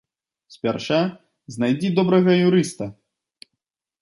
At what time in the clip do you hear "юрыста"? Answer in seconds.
2.47-2.85